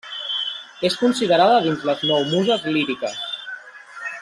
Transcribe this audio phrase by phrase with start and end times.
[0.89, 3.23] És considerada dins les nou muses líriques.